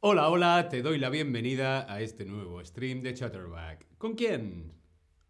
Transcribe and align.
Hola, 0.00 0.28
hola, 0.28 0.68
te 0.68 0.82
doy 0.82 0.98
la 0.98 1.08
bienvenida 1.08 1.90
a 1.90 2.02
este 2.02 2.26
nuevo 2.26 2.62
stream 2.62 3.02
de 3.02 3.14
Chatterback. 3.14 3.86
¿Con 3.96 4.14
quién? 4.14 4.74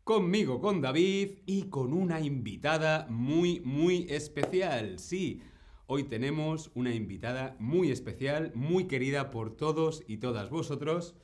Conmigo, 0.03 0.61
con 0.61 0.81
David 0.81 1.39
y 1.47 1.69
con 1.71 1.93
una 1.93 2.21
invitada 2.21 3.07
muy, 3.09 3.61
muy 3.61 4.07
especial. 4.11 4.99
Sí, 4.99 5.41
hoy 5.87 6.05
tenemos 6.05 6.73
una 6.75 6.93
invitada 6.93 7.55
muy 7.61 7.93
especial, 7.93 8.51
muy 8.57 8.89
querida 8.89 9.31
por 9.31 9.57
todos 9.57 10.03
y 10.09 10.17
todas 10.17 10.51
vosotros. 10.51 11.15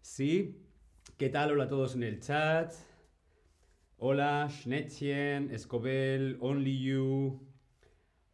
Sí, 0.00 0.56
¿qué 1.18 1.28
tal? 1.28 1.52
Hola 1.52 1.64
a 1.64 1.68
todos 1.68 1.94
en 1.94 2.04
el 2.04 2.20
chat. 2.20 2.72
Hola, 3.98 4.48
Schnettchen, 4.50 5.50
Escobel, 5.50 6.38
Only 6.40 6.82
You. 6.82 7.38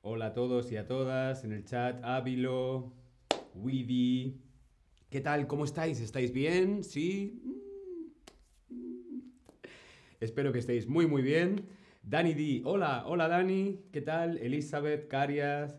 Hola 0.00 0.26
a 0.26 0.32
todos 0.32 0.70
y 0.70 0.76
a 0.76 0.86
todas 0.86 1.42
en 1.42 1.52
el 1.52 1.64
chat. 1.64 2.02
Ávilo, 2.04 3.01
Weedy. 3.54 4.40
¿Qué 5.10 5.20
tal? 5.20 5.46
¿Cómo 5.46 5.64
estáis? 5.64 6.00
¿Estáis 6.00 6.32
bien? 6.32 6.84
¿Sí? 6.84 7.42
Espero 10.20 10.52
que 10.52 10.60
estéis 10.60 10.88
muy, 10.88 11.06
muy 11.06 11.22
bien. 11.22 11.66
Dani 12.02 12.34
D. 12.34 12.62
Hola, 12.64 13.04
hola 13.06 13.28
Dani. 13.28 13.80
¿Qué 13.92 14.00
tal? 14.00 14.38
Elizabeth, 14.38 15.08
Carias. 15.08 15.78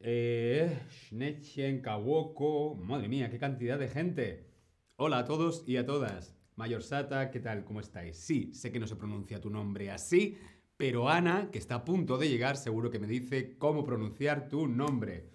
Eh, 0.00 0.78
Schnettchen, 0.90 1.80
Kawoko. 1.80 2.74
Madre 2.76 3.08
mía, 3.08 3.30
qué 3.30 3.38
cantidad 3.38 3.78
de 3.78 3.88
gente. 3.88 4.46
Hola 4.96 5.18
a 5.18 5.24
todos 5.24 5.64
y 5.66 5.76
a 5.76 5.86
todas. 5.86 6.36
Mayor 6.56 6.82
Sata, 6.82 7.30
¿qué 7.30 7.40
tal? 7.40 7.64
¿Cómo 7.64 7.80
estáis? 7.80 8.16
Sí, 8.16 8.52
sé 8.52 8.70
que 8.70 8.78
no 8.78 8.86
se 8.86 8.96
pronuncia 8.96 9.40
tu 9.40 9.48
nombre 9.50 9.90
así, 9.90 10.36
pero 10.76 11.08
Ana, 11.08 11.50
que 11.50 11.58
está 11.58 11.76
a 11.76 11.84
punto 11.84 12.18
de 12.18 12.28
llegar, 12.28 12.56
seguro 12.56 12.90
que 12.90 12.98
me 12.98 13.06
dice 13.06 13.56
cómo 13.58 13.84
pronunciar 13.84 14.48
tu 14.48 14.68
nombre. 14.68 15.28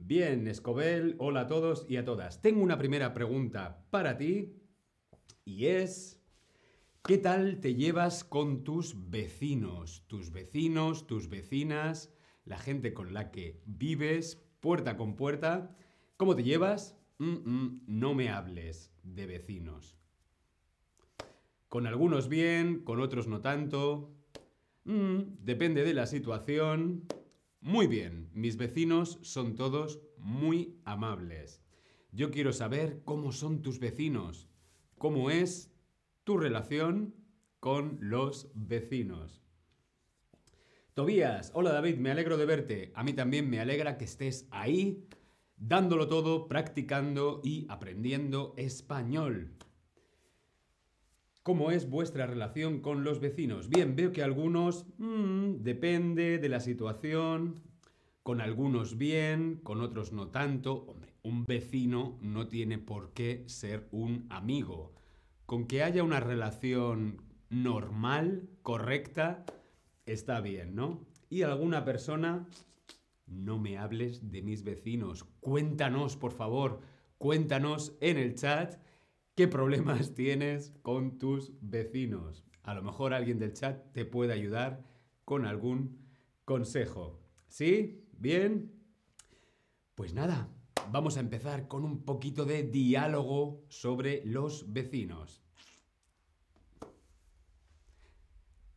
Bien, 0.00 0.46
Escobel, 0.46 1.16
hola 1.18 1.42
a 1.42 1.46
todos 1.46 1.84
y 1.88 1.96
a 1.96 2.04
todas. 2.04 2.40
Tengo 2.40 2.62
una 2.62 2.78
primera 2.78 3.12
pregunta 3.12 3.84
para 3.90 4.16
ti 4.16 4.54
y 5.44 5.66
es, 5.66 6.22
¿qué 7.04 7.18
tal 7.18 7.60
te 7.60 7.74
llevas 7.74 8.24
con 8.24 8.64
tus 8.64 9.10
vecinos? 9.10 10.04
Tus 10.06 10.30
vecinos, 10.30 11.06
tus 11.06 11.28
vecinas, 11.28 12.10
la 12.44 12.58
gente 12.58 12.94
con 12.94 13.12
la 13.12 13.30
que 13.30 13.60
vives, 13.66 14.42
puerta 14.60 14.96
con 14.96 15.14
puerta. 15.14 15.76
¿Cómo 16.16 16.34
te 16.34 16.42
llevas? 16.42 16.96
No 17.18 18.14
me 18.14 18.30
hables 18.30 18.92
de 19.02 19.26
vecinos. 19.26 19.98
Con 21.68 21.86
algunos 21.86 22.28
bien, 22.28 22.82
con 22.82 23.00
otros 23.00 23.26
no 23.26 23.42
tanto. 23.42 24.14
Mm, 24.84 25.44
depende 25.44 25.84
de 25.84 25.92
la 25.92 26.06
situación. 26.06 27.04
Muy 27.60 27.88
bien, 27.88 28.30
mis 28.34 28.56
vecinos 28.56 29.18
son 29.22 29.56
todos 29.56 30.00
muy 30.16 30.78
amables. 30.84 31.60
Yo 32.12 32.30
quiero 32.30 32.52
saber 32.52 33.02
cómo 33.04 33.32
son 33.32 33.62
tus 33.62 33.80
vecinos, 33.80 34.48
cómo 34.96 35.28
es 35.28 35.74
tu 36.22 36.38
relación 36.38 37.16
con 37.58 37.98
los 38.00 38.52
vecinos. 38.54 39.42
Tobías, 40.94 41.50
hola 41.52 41.72
David, 41.72 41.96
me 41.96 42.12
alegro 42.12 42.36
de 42.36 42.46
verte. 42.46 42.92
A 42.94 43.02
mí 43.02 43.12
también 43.12 43.50
me 43.50 43.58
alegra 43.58 43.98
que 43.98 44.04
estés 44.04 44.46
ahí, 44.52 45.08
dándolo 45.56 46.06
todo, 46.06 46.46
practicando 46.46 47.40
y 47.42 47.66
aprendiendo 47.68 48.54
español. 48.56 49.56
¿Cómo 51.48 51.70
es 51.70 51.88
vuestra 51.88 52.26
relación 52.26 52.80
con 52.80 53.04
los 53.04 53.20
vecinos? 53.20 53.70
Bien, 53.70 53.96
veo 53.96 54.12
que 54.12 54.22
algunos 54.22 54.84
mm, 54.98 55.62
depende 55.62 56.36
de 56.36 56.48
la 56.50 56.60
situación, 56.60 57.62
con 58.22 58.42
algunos 58.42 58.98
bien, 58.98 59.58
con 59.62 59.80
otros 59.80 60.12
no 60.12 60.28
tanto. 60.28 60.84
Hombre, 60.86 61.14
un 61.22 61.46
vecino 61.46 62.18
no 62.20 62.48
tiene 62.48 62.76
por 62.76 63.14
qué 63.14 63.44
ser 63.46 63.88
un 63.92 64.26
amigo. 64.28 64.92
Con 65.46 65.66
que 65.66 65.82
haya 65.82 66.04
una 66.04 66.20
relación 66.20 67.22
normal, 67.48 68.50
correcta, 68.60 69.46
está 70.04 70.42
bien, 70.42 70.74
¿no? 70.74 71.06
Y 71.30 71.44
alguna 71.44 71.82
persona, 71.82 72.46
no 73.26 73.58
me 73.58 73.78
hables 73.78 74.30
de 74.30 74.42
mis 74.42 74.64
vecinos. 74.64 75.24
Cuéntanos, 75.40 76.14
por 76.14 76.32
favor, 76.32 76.82
cuéntanos 77.16 77.96
en 78.02 78.18
el 78.18 78.34
chat 78.34 78.78
¿Qué 79.38 79.46
problemas 79.46 80.14
tienes 80.16 80.72
con 80.82 81.16
tus 81.20 81.52
vecinos? 81.60 82.44
A 82.64 82.74
lo 82.74 82.82
mejor 82.82 83.14
alguien 83.14 83.38
del 83.38 83.52
chat 83.52 83.92
te 83.92 84.04
puede 84.04 84.32
ayudar 84.32 84.82
con 85.24 85.46
algún 85.46 86.08
consejo. 86.44 87.20
¿Sí? 87.46 88.04
¿Bien? 88.18 88.72
Pues 89.94 90.12
nada, 90.12 90.48
vamos 90.90 91.16
a 91.16 91.20
empezar 91.20 91.68
con 91.68 91.84
un 91.84 92.04
poquito 92.04 92.46
de 92.46 92.64
diálogo 92.64 93.62
sobre 93.68 94.24
los 94.24 94.72
vecinos. 94.72 95.40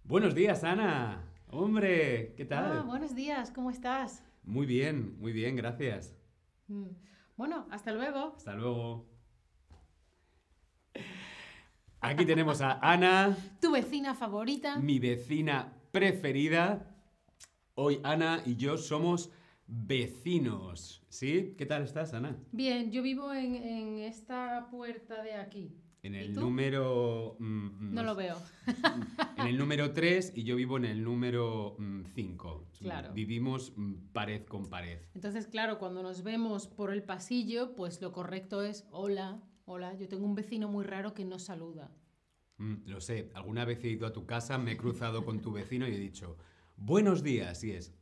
Buenos 0.04 0.36
días, 0.36 0.64
Ana. 0.64 1.28
Hombre, 1.48 2.36
¿qué 2.38 2.46
tal? 2.46 2.72
Ah, 2.72 2.84
buenos 2.84 3.16
días, 3.16 3.50
¿cómo 3.50 3.72
estás? 3.72 4.24
Muy 4.44 4.68
bien, 4.68 5.18
muy 5.20 5.32
bien, 5.32 5.56
gracias. 5.56 6.16
Mm, 6.68 6.90
Bueno, 7.36 7.66
hasta 7.72 7.92
luego. 7.94 8.36
Hasta 8.38 8.54
luego. 8.54 9.11
Aquí 12.02 12.26
tenemos 12.26 12.62
a 12.62 12.80
Ana, 12.82 13.38
¿Tu 13.62 13.72
vecina 13.72 14.16
favorita? 14.16 14.78
mi 14.78 14.98
vecina 15.00 15.72
preferida. 15.92 16.88
Hoy 17.76 18.00
Ana 18.04 18.42
y 18.46 18.56
yo 18.56 18.78
somos 18.78 19.30
vecinos. 19.68 21.04
¿Sí? 21.10 21.54
¿Qué 21.58 21.66
tal 21.66 21.84
estás, 21.84 22.14
Ana? 22.14 22.36
Bien, 22.52 22.92
yo 22.92 23.02
vivo 23.04 23.32
en, 23.34 23.56
en 23.56 24.00
esta 24.00 24.68
puerta 24.72 25.22
de 25.22 25.36
aquí. 25.36 25.72
En 26.04 26.16
¿Y 26.16 26.18
el 26.18 26.34
tú? 26.34 26.42
número... 26.42 27.36
mm, 27.40 27.94
No 27.94 28.02
sé. 28.02 28.08
lo 28.08 28.16
veo. 28.16 28.38
En 29.38 29.48
el 29.48 29.58
número 29.58 29.94
3 29.94 30.34
y 30.36 30.44
yo 30.44 30.56
vivo 30.56 30.78
en 30.78 30.86
el 30.86 31.04
número 31.04 31.78
5. 32.16 32.66
Claro. 32.80 33.14
Vivimos 33.14 33.74
mm, 33.76 33.94
pared 34.12 34.44
con 34.48 34.66
pared. 34.68 34.98
Entonces, 35.14 35.46
claro, 35.46 35.78
cuando 35.78 36.02
nos 36.02 36.24
vemos 36.24 36.68
por 36.68 36.92
el 36.92 37.04
pasillo, 37.04 37.76
pues 37.76 38.02
lo 38.02 38.12
correcto 38.12 38.64
es 38.64 38.88
hola, 38.90 39.40
hola. 39.66 39.94
Yo 39.96 40.08
tengo 40.08 40.26
un 40.26 40.36
vecino 40.36 40.68
muy 40.68 40.86
raro 40.86 41.14
que 41.14 41.26
no 41.26 41.40
saluda. 41.40 41.92
Mm, 42.58 42.86
lo 42.86 43.02
sé, 43.02 43.32
alguna 43.34 43.66
vez 43.66 43.84
he 43.84 43.90
ido 43.90 44.06
a 44.06 44.14
tu 44.14 44.26
casa, 44.26 44.58
me 44.58 44.74
he 44.74 44.78
cruzado 44.78 45.26
con 45.26 45.42
tu 45.42 45.52
vecino 45.52 45.88
y 45.88 45.96
he 45.96 46.00
dicho, 46.00 46.38
buenos 46.78 47.24
días, 47.24 47.64
y 47.64 47.72
es... 47.72 47.94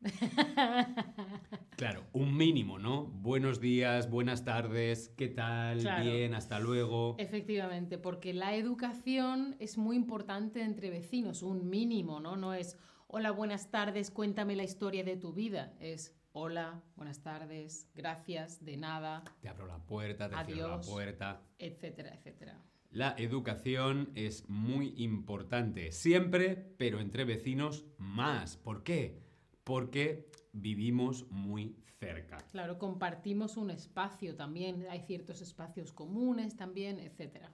Claro, 1.76 2.04
un 2.12 2.36
mínimo, 2.36 2.78
¿no? 2.78 3.06
Buenos 3.06 3.60
días, 3.60 4.08
buenas 4.08 4.44
tardes, 4.44 5.08
¿qué 5.16 5.28
tal? 5.28 5.80
Claro. 5.80 6.04
Bien, 6.04 6.34
hasta 6.34 6.60
luego. 6.60 7.16
Efectivamente, 7.18 7.98
porque 7.98 8.32
la 8.32 8.54
educación 8.54 9.56
es 9.58 9.78
muy 9.78 9.96
importante 9.96 10.62
entre 10.62 10.90
vecinos, 10.90 11.42
un 11.42 11.68
mínimo, 11.68 12.20
¿no? 12.20 12.36
No 12.36 12.54
es 12.54 12.78
hola, 13.08 13.30
buenas 13.30 13.70
tardes, 13.70 14.10
cuéntame 14.10 14.56
la 14.56 14.64
historia 14.64 15.04
de 15.04 15.16
tu 15.16 15.32
vida. 15.32 15.74
Es 15.80 16.14
hola, 16.32 16.82
buenas 16.96 17.22
tardes, 17.22 17.88
gracias, 17.94 18.64
de 18.64 18.76
nada, 18.76 19.22
Te 19.40 19.48
abro 19.48 19.66
la 19.66 19.78
puerta, 19.78 20.28
te 20.28 20.52
cierro 20.52 20.68
la 20.70 20.80
puerta. 20.80 21.42
etcétera, 21.58 22.14
etcétera. 22.14 22.60
La 22.90 23.14
educación 23.16 24.10
es 24.14 24.48
muy 24.48 24.94
importante, 24.98 25.92
siempre, 25.92 26.56
pero 26.76 27.00
entre 27.00 27.24
vecinos 27.24 27.86
más. 27.96 28.56
¿Por 28.58 28.82
qué? 28.82 29.22
Porque 29.64 30.30
vivimos 30.52 31.26
muy 31.30 31.76
cerca. 31.98 32.36
Claro, 32.50 32.78
compartimos 32.78 33.56
un 33.56 33.70
espacio 33.70 34.36
también, 34.36 34.86
hay 34.90 35.00
ciertos 35.00 35.40
espacios 35.40 35.92
comunes 35.92 36.56
también, 36.56 36.98
etcétera. 36.98 37.50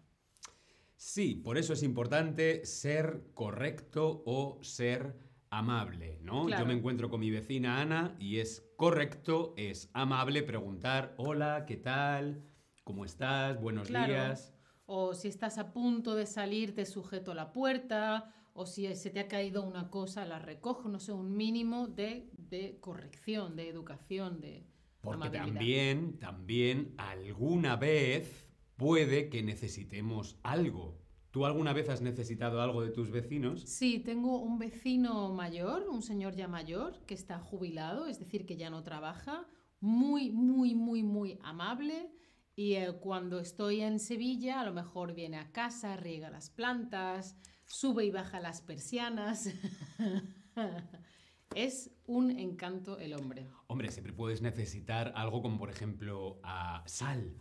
Sí, 0.96 1.36
por 1.36 1.58
eso 1.58 1.72
es 1.74 1.84
importante 1.84 2.66
ser 2.66 3.22
correcto 3.34 4.24
o 4.26 4.58
ser 4.64 5.14
amable, 5.50 6.18
¿no? 6.22 6.46
Claro. 6.46 6.62
Yo 6.64 6.66
me 6.68 6.74
encuentro 6.74 7.08
con 7.10 7.20
mi 7.20 7.30
vecina 7.30 7.80
Ana 7.80 8.16
y 8.18 8.38
es 8.38 8.70
correcto, 8.76 9.54
es 9.56 9.90
amable 9.92 10.42
preguntar, 10.42 11.14
hola, 11.18 11.64
¿qué 11.66 11.76
tal? 11.76 12.44
¿Cómo 12.84 13.04
estás? 13.04 13.60
Buenos 13.60 13.88
Claro. 13.88 14.12
días. 14.12 14.54
O 14.86 15.14
si 15.14 15.28
estás 15.28 15.58
a 15.58 15.72
punto 15.72 16.14
de 16.14 16.26
salir, 16.26 16.74
te 16.74 16.86
sujeto 16.86 17.34
la 17.34 17.52
puerta, 17.52 18.32
o 18.54 18.64
si 18.66 18.94
se 18.96 19.10
te 19.10 19.20
ha 19.20 19.28
caído 19.28 19.62
una 19.62 19.90
cosa, 19.90 20.24
la 20.24 20.38
recojo, 20.38 20.88
no 20.88 20.98
sé, 20.98 21.12
un 21.12 21.36
mínimo 21.36 21.86
de, 21.88 22.30
de 22.38 22.78
corrección, 22.80 23.54
de 23.54 23.68
educación, 23.68 24.40
de 24.40 24.66
Porque 25.02 25.26
amabilidad. 25.26 25.46
también, 25.54 26.18
también 26.18 26.94
alguna 26.96 27.76
vez 27.76 28.48
puede 28.76 29.28
que 29.28 29.42
necesitemos 29.42 30.38
algo. 30.42 30.98
¿Tú 31.30 31.44
alguna 31.44 31.72
vez 31.72 31.88
has 31.88 32.00
necesitado 32.00 32.62
algo 32.62 32.82
de 32.82 32.90
tus 32.90 33.10
vecinos? 33.10 33.62
Sí, 33.62 33.98
tengo 33.98 34.38
un 34.38 34.58
vecino 34.58 35.32
mayor, 35.32 35.86
un 35.88 36.02
señor 36.02 36.34
ya 36.34 36.48
mayor, 36.48 37.04
que 37.06 37.14
está 37.14 37.38
jubilado, 37.38 38.06
es 38.06 38.18
decir, 38.18 38.46
que 38.46 38.56
ya 38.56 38.70
no 38.70 38.82
trabaja, 38.82 39.46
muy, 39.80 40.30
muy, 40.30 40.74
muy, 40.74 41.02
muy 41.02 41.38
amable. 41.42 42.10
Y 42.56 42.74
eh, 42.74 42.92
cuando 43.00 43.38
estoy 43.38 43.82
en 43.82 43.98
Sevilla, 43.98 44.60
a 44.60 44.64
lo 44.64 44.72
mejor 44.72 45.14
viene 45.14 45.38
a 45.38 45.52
casa, 45.52 45.96
riega 45.96 46.30
las 46.30 46.50
plantas, 46.50 47.36
sube 47.66 48.04
y 48.06 48.10
baja 48.10 48.40
las 48.40 48.62
persianas. 48.62 49.50
Es 51.54 51.90
un 52.06 52.30
encanto 52.30 52.98
el 52.98 53.14
hombre. 53.14 53.48
Hombre, 53.68 53.90
siempre 53.90 54.12
puedes 54.12 54.42
necesitar 54.42 55.12
algo 55.16 55.40
como, 55.40 55.58
por 55.58 55.70
ejemplo, 55.70 56.40
sal. 56.84 57.34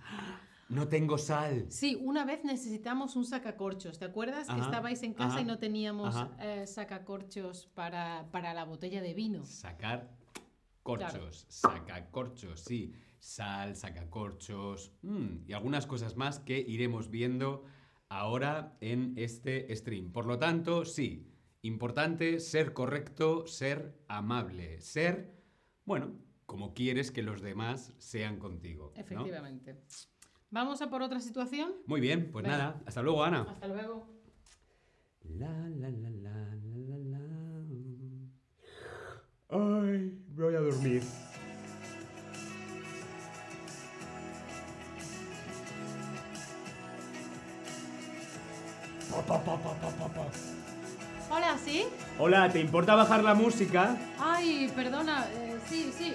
No 0.70 0.88
tengo 0.88 1.18
sal. 1.18 1.66
Sí, 1.70 1.98
una 2.02 2.26
vez 2.26 2.44
necesitamos 2.44 3.16
un 3.16 3.26
sacacorchos. 3.26 4.00
¿Te 4.00 4.06
acuerdas 4.06 4.48
que 4.48 4.54
Ajá, 4.54 4.66
estabais 4.66 5.02
en 5.04 5.14
casa 5.14 5.30
ajá, 5.36 5.42
y 5.42 5.46
no 5.46 5.60
teníamos 5.60 6.16
eh, 6.40 6.68
sacacorchos 6.68 7.68
para, 7.74 8.28
para 8.32 8.54
la 8.54 8.66
botella 8.66 9.02
de 9.02 9.14
vino? 9.14 9.46
Sacar 9.46 10.10
corchos. 10.84 11.46
Sacacorchos, 11.50 12.62
sí. 12.62 12.94
Sal, 13.20 13.76
sacacorchos. 13.76 14.94
mm, 15.02 15.48
y 15.48 15.54
algunas 15.54 15.86
cosas 15.86 16.16
más 16.16 16.40
que 16.40 16.60
iremos 16.60 17.10
viendo 17.10 17.64
ahora 18.10 18.78
en 18.82 19.14
este 19.18 19.74
stream. 19.76 20.12
Por 20.12 20.26
lo 20.26 20.38
tanto, 20.38 20.86
sí. 20.86 21.32
Importante 21.62 22.40
ser 22.40 22.74
correcto, 22.74 23.48
ser 23.48 23.98
amable. 24.08 24.80
Ser, 24.80 25.34
bueno, 25.86 26.12
como 26.46 26.74
quieres 26.74 27.12
que 27.12 27.24
los 27.24 27.42
demás 27.42 27.94
sean 27.98 28.40
contigo. 28.40 28.94
¿no? 29.12 29.26
¿Vamos 30.50 30.82
a 30.82 30.90
por 30.90 31.02
otra 31.02 31.20
situación? 31.20 31.74
Muy 31.86 32.00
bien, 32.00 32.32
pues 32.32 32.44
Venga. 32.44 32.58
nada. 32.58 32.82
Hasta 32.86 33.02
luego, 33.02 33.24
Ana. 33.24 33.46
Hasta 33.50 33.68
luego. 33.68 34.08
La, 35.38 35.50
la, 35.52 35.90
la, 35.90 36.10
la, 36.10 36.56
la, 36.56 36.98
la, 36.98 36.98
la. 36.98 37.18
Ay, 39.50 40.24
me 40.36 40.44
voy 40.44 40.56
a 40.56 40.60
dormir. 40.60 41.04
Pa, 49.12 49.22
pa, 49.44 49.56
pa. 49.58 50.26
Hola, 51.30 51.58
¿sí? 51.58 51.86
Hola, 52.20 52.50
¿te 52.52 52.60
importa 52.60 52.96
bajar 52.96 53.24
la 53.24 53.34
música? 53.34 53.98
Ay, 54.20 54.72
perdona. 54.76 55.26
eh, 55.34 55.58
sí, 55.68 55.92
sí. 55.98 56.14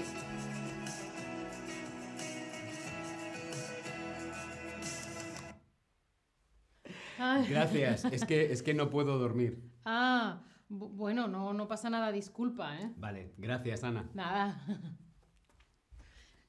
Gracias, 7.49 8.05
es 8.07 8.25
que, 8.25 8.53
es 8.53 8.63
que 8.63 8.75
no 8.75 8.91
puedo 8.91 9.19
dormir. 9.19 9.63
Ah, 9.85 10.43
bu- 10.69 10.91
bueno, 10.91 11.29
no, 11.29 11.53
no 11.53 11.67
pasa 11.69 11.91
nada, 11.91 12.13
disculpa, 12.13 12.79
¿eh? 12.81 12.93
Vale, 12.97 13.33
gracias, 13.39 13.85
Ana. 13.85 14.09
Nada. 14.15 14.65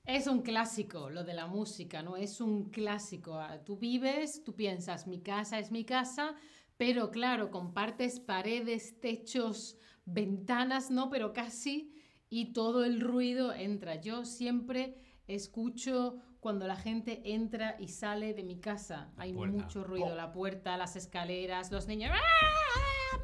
Es 0.06 0.28
un 0.28 0.42
clásico 0.42 1.10
lo 1.10 1.24
de 1.24 1.34
la 1.34 1.48
música, 1.48 2.04
¿no? 2.04 2.18
Es 2.18 2.42
un 2.42 2.70
clásico. 2.72 3.40
Ah, 3.40 3.64
Tú 3.64 3.78
vives, 3.78 4.44
tú 4.44 4.54
piensas, 4.54 5.08
mi 5.08 5.22
casa 5.22 5.60
es 5.60 5.72
mi 5.72 5.86
casa, 5.86 6.36
pero 6.76 7.10
claro, 7.10 7.50
compartes 7.52 8.20
paredes, 8.20 9.00
techos, 9.00 9.78
ventanas, 10.06 10.92
¿no? 10.92 11.10
Pero 11.10 11.32
casi, 11.32 11.96
y 12.30 12.52
todo 12.52 12.84
el 12.84 13.00
ruido 13.00 13.54
entra. 13.54 13.96
Yo 14.02 14.26
siempre 14.26 14.98
escucho 15.28 16.18
cuando 16.44 16.68
la 16.68 16.76
gente 16.76 17.22
entra 17.34 17.76
y 17.80 17.88
sale 17.88 18.34
de 18.36 18.44
mi 18.44 18.60
casa. 18.60 19.10
La 19.18 19.24
Hay 19.24 19.34
puerta. 19.34 19.58
mucho 19.64 19.84
ruido, 19.84 20.08
¡Oh! 20.08 20.16
la 20.16 20.32
puerta, 20.32 20.78
las 20.78 20.96
escaleras, 20.96 21.72
los 21.72 21.88
niños. 21.88 22.12
¡Ah, 22.22 23.18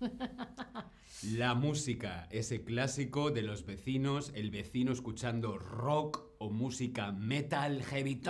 mamá! 0.00 0.90
La 1.32 1.54
música, 1.54 2.26
ese 2.30 2.64
clásico 2.64 3.30
de 3.30 3.40
los 3.42 3.64
vecinos, 3.64 4.30
el 4.34 4.50
vecino 4.50 4.92
escuchando 4.92 5.56
rock 5.56 6.22
o 6.38 6.50
música 6.50 7.12
metal, 7.12 7.82
heavy. 7.82 8.20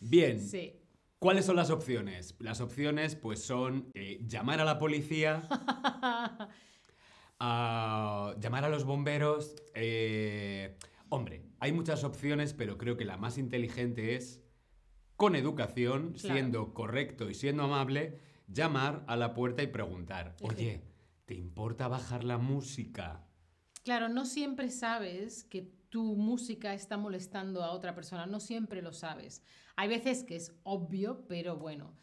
Bien, 0.00 0.40
Sí. 0.40 0.80
¿cuáles 1.18 1.46
son 1.46 1.56
las 1.56 1.70
opciones? 1.70 2.34
Las 2.40 2.60
opciones 2.60 3.16
pues 3.16 3.42
son 3.42 3.90
eh, 3.94 4.20
llamar 4.26 4.60
a 4.60 4.64
la 4.64 4.78
policía, 4.78 5.48
llamar 8.38 8.64
a 8.64 8.68
los 8.68 8.84
bomberos. 8.84 9.56
eh, 9.74 10.76
Hombre, 11.10 11.44
hay 11.60 11.72
muchas 11.72 12.02
opciones, 12.02 12.54
pero 12.54 12.76
creo 12.76 12.96
que 12.96 13.04
la 13.04 13.16
más 13.16 13.38
inteligente 13.38 14.16
es, 14.16 14.42
con 15.16 15.36
educación, 15.36 16.14
Claro. 16.14 16.34
siendo 16.34 16.74
correcto 16.74 17.30
y 17.30 17.34
siendo 17.34 17.62
amable, 17.64 18.18
llamar 18.48 19.04
a 19.06 19.14
la 19.16 19.32
puerta 19.32 19.62
y 19.62 19.68
preguntar, 19.68 20.34
oye, 20.42 20.82
¿te 21.26 21.34
importa 21.34 21.86
bajar 21.88 22.24
la 22.24 22.38
música? 22.38 23.24
Claro, 23.84 24.08
no 24.08 24.24
siempre 24.24 24.70
sabes 24.70 25.44
que 25.44 25.70
tu 25.88 26.16
música 26.16 26.74
está 26.74 26.96
molestando 26.96 27.62
a 27.62 27.70
otra 27.70 27.94
persona, 27.94 28.26
no 28.26 28.40
siempre 28.40 28.82
lo 28.82 28.92
sabes. 28.92 29.42
Hay 29.76 29.88
veces 29.88 30.24
que 30.24 30.34
es 30.36 30.52
obvio, 30.64 31.24
pero 31.28 31.56
bueno. 31.56 31.94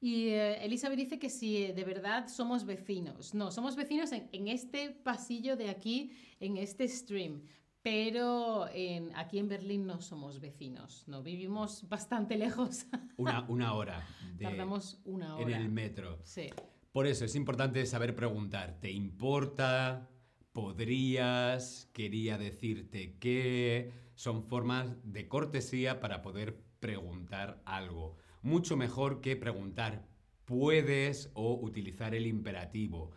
Y 0.00 0.28
eh, 0.28 0.64
Elizabeth 0.64 0.98
dice 0.98 1.18
que 1.18 1.28
si 1.28 1.66
de 1.72 1.84
verdad 1.84 2.26
somos 2.28 2.64
vecinos. 2.64 3.34
No, 3.34 3.50
somos 3.50 3.76
vecinos 3.76 4.12
en, 4.12 4.28
en 4.32 4.48
este 4.48 4.90
pasillo 4.90 5.56
de 5.56 5.68
aquí, 5.68 6.12
en 6.40 6.56
este 6.56 6.88
stream. 6.88 7.42
Pero 7.82 8.68
en- 8.74 9.14
aquí 9.16 9.38
en 9.38 9.48
Berlín 9.48 9.86
no 9.86 10.00
somos 10.02 10.38
vecinos, 10.40 11.04
no 11.06 11.22
vivimos 11.22 11.88
bastante 11.88 12.36
lejos. 12.38 12.86
Una, 13.16 13.42
una 13.48 13.72
hora 13.74 14.06
de- 14.36 14.44
Tardamos 14.44 15.00
una 15.04 15.26
en 15.38 15.44
hora. 15.48 15.56
el 15.58 15.68
metro. 15.70 16.18
Sí. 16.24 16.48
Por 16.92 17.06
eso 17.06 17.24
es 17.24 17.34
importante 17.36 17.84
saber 17.86 18.14
preguntar, 18.16 18.78
¿te 18.80 18.90
importa? 18.90 20.08
¿Podrías? 20.52 21.88
¿Quería 21.92 22.36
decirte 22.36 23.16
qué? 23.18 23.92
Son 24.14 24.44
formas 24.44 24.96
de 25.04 25.28
cortesía 25.28 26.00
para 26.00 26.20
poder 26.22 26.58
preguntar 26.80 27.62
algo. 27.64 28.16
Mucho 28.42 28.76
mejor 28.76 29.20
que 29.20 29.36
preguntar 29.36 30.08
puedes 30.44 31.30
o 31.34 31.54
utilizar 31.54 32.14
el 32.14 32.26
imperativo. 32.26 33.12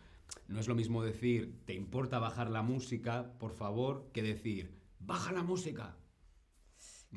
No 0.46 0.60
es 0.60 0.68
lo 0.68 0.74
mismo 0.74 1.02
decir, 1.02 1.60
¿te 1.64 1.74
importa 1.74 2.18
bajar 2.18 2.50
la 2.50 2.62
música, 2.62 3.32
por 3.38 3.52
favor? 3.52 4.10
que 4.12 4.22
decir, 4.22 4.78
baja 5.00 5.32
la 5.32 5.42
música. 5.42 5.96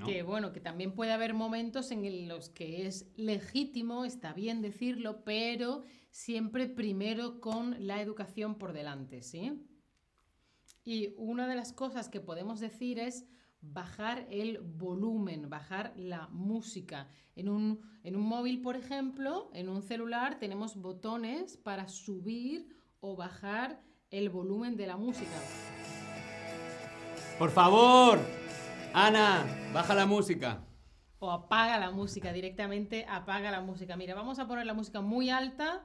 Que 0.06 0.22
bueno, 0.22 0.54
que 0.54 0.60
también 0.60 0.94
puede 0.94 1.12
haber 1.12 1.34
momentos 1.34 1.90
en 1.92 2.28
los 2.28 2.50
que 2.50 2.86
es 2.86 3.08
legítimo, 3.16 4.06
está 4.06 4.32
bien 4.32 4.62
decirlo, 4.62 5.24
pero 5.24 5.84
siempre 6.12 6.68
primero 6.68 7.42
con 7.42 7.88
la 7.88 8.00
educación 8.02 8.60
por 8.60 8.74
delante, 8.74 9.24
¿sí? 9.24 9.66
Y 10.84 11.16
una 11.18 11.48
de 11.48 11.56
las 11.56 11.74
cosas 11.74 12.10
que 12.10 12.22
podemos 12.22 12.60
decir 12.60 13.00
es 13.00 13.26
bajar 13.62 14.28
el 14.30 14.60
volumen, 14.60 15.50
bajar 15.50 15.94
la 15.96 16.28
música. 16.30 17.08
En 17.36 17.50
un, 17.50 17.82
en 18.04 18.16
un 18.16 18.24
móvil, 18.24 18.62
por 18.62 18.76
ejemplo, 18.76 19.50
en 19.54 19.70
un 19.70 19.82
celular 19.82 20.40
tenemos 20.40 20.76
botones 20.76 21.58
para 21.58 21.88
subir 21.88 22.68
o 23.00 23.16
bajar 23.16 23.82
el 24.10 24.30
volumen 24.30 24.78
de 24.78 24.88
la 24.88 24.98
música. 24.98 25.38
Por 27.38 27.52
favor, 27.52 28.20
Ana, 28.94 29.46
baja 29.74 29.94
la 29.94 30.06
música. 30.06 30.64
O 31.20 31.32
apaga 31.32 31.78
la 31.80 31.92
música, 31.92 32.32
directamente 32.32 33.06
apaga 33.10 33.52
la 33.52 33.62
música. 33.62 33.96
Mira, 33.96 34.16
vamos 34.16 34.40
a 34.40 34.48
poner 34.48 34.66
la 34.66 34.74
música 34.74 35.02
muy 35.02 35.30
alta. 35.30 35.84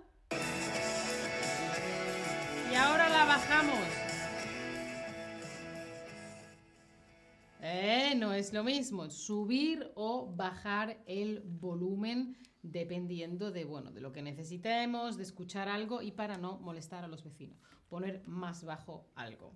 Y 2.70 2.74
ahora 2.74 3.08
la 3.08 3.24
bajamos. 3.24 4.11
Eh, 7.64 8.14
no 8.16 8.34
es 8.34 8.52
lo 8.52 8.64
mismo. 8.64 9.08
Subir 9.08 9.92
o 9.94 10.34
bajar 10.34 11.00
el 11.06 11.40
volumen 11.44 12.36
dependiendo 12.60 13.52
de, 13.52 13.64
bueno, 13.64 13.92
de 13.92 14.00
lo 14.00 14.12
que 14.12 14.20
necesitemos, 14.20 15.16
de 15.16 15.22
escuchar 15.22 15.68
algo 15.68 16.02
y 16.02 16.10
para 16.10 16.38
no 16.38 16.58
molestar 16.58 17.04
a 17.04 17.08
los 17.08 17.22
vecinos. 17.22 17.58
Poner 17.88 18.26
más 18.26 18.64
bajo 18.64 19.06
algo. 19.14 19.54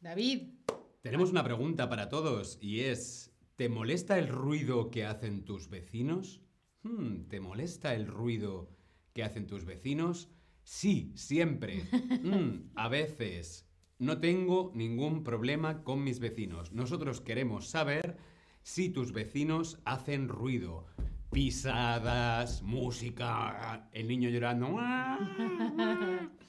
David, 0.00 0.52
Tenemos 1.00 1.30
una 1.30 1.42
pregunta 1.42 1.88
para 1.88 2.08
todos 2.08 2.58
y 2.60 2.80
es, 2.80 3.34
¿te 3.56 3.68
molesta 3.68 4.16
el 4.18 4.28
ruido 4.28 4.90
que 4.90 5.04
hacen 5.04 5.44
tus 5.44 5.68
vecinos? 5.68 6.40
Hmm, 6.84 7.24
¿Te 7.28 7.40
molesta 7.40 7.94
el 7.94 8.06
ruido 8.06 8.70
que 9.12 9.24
hacen 9.24 9.48
tus 9.48 9.64
vecinos? 9.64 10.28
Sí, 10.62 11.12
siempre. 11.16 11.82
Hmm, 12.22 12.70
a 12.76 12.88
veces. 12.88 13.68
No 14.02 14.18
tengo 14.18 14.72
ningún 14.74 15.22
problema 15.22 15.84
con 15.84 16.02
mis 16.02 16.18
vecinos. 16.18 16.72
Nosotros 16.72 17.20
queremos 17.20 17.68
saber 17.68 18.16
si 18.64 18.88
tus 18.88 19.12
vecinos 19.12 19.78
hacen 19.84 20.28
ruido. 20.28 20.86
Pisadas, 21.30 22.62
música, 22.62 23.88
el 23.92 24.08
niño 24.08 24.28
llorando. 24.28 24.76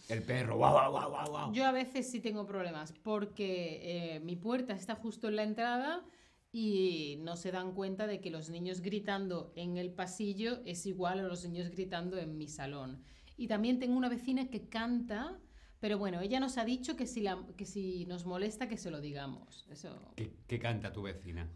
El 0.09 0.23
perro. 0.23 0.57
Guau, 0.57 0.91
guau, 0.91 1.11
guau, 1.11 1.29
guau. 1.29 1.53
Yo 1.53 1.65
a 1.65 1.71
veces 1.71 2.09
sí 2.09 2.21
tengo 2.21 2.47
problemas 2.47 2.91
porque 2.91 4.15
eh, 4.15 4.19
mi 4.21 4.35
puerta 4.35 4.73
está 4.73 4.95
justo 4.95 5.27
en 5.27 5.35
la 5.35 5.43
entrada 5.43 6.03
y 6.51 7.19
no 7.21 7.35
se 7.35 7.51
dan 7.51 7.75
cuenta 7.75 8.07
de 8.07 8.19
que 8.19 8.31
los 8.31 8.49
niños 8.49 8.81
gritando 8.81 9.53
en 9.55 9.77
el 9.77 9.91
pasillo 9.91 10.63
es 10.65 10.87
igual 10.87 11.19
a 11.19 11.23
los 11.23 11.47
niños 11.47 11.69
gritando 11.69 12.17
en 12.17 12.35
mi 12.35 12.47
salón. 12.47 13.03
Y 13.37 13.45
también 13.45 13.77
tengo 13.77 13.95
una 13.95 14.09
vecina 14.09 14.49
que 14.49 14.69
canta, 14.69 15.39
pero 15.83 15.97
bueno, 15.97 16.21
ella 16.21 16.39
nos 16.39 16.57
ha 16.57 16.63
dicho 16.63 16.95
que 16.95 17.05
si, 17.05 17.19
la- 17.19 17.45
que 17.57 17.65
si 17.65 18.05
nos 18.05 18.25
molesta 18.25 18.69
que 18.69 18.77
se 18.77 18.89
lo 18.89 19.01
digamos. 19.01 19.65
Eso. 19.69 20.13
¿Qué, 20.15 20.31
qué 20.47 20.57
canta 20.57 20.93
tu 20.93 21.01
vecina? 21.01 21.51